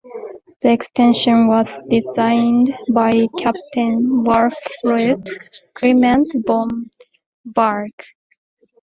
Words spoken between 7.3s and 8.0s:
Berg.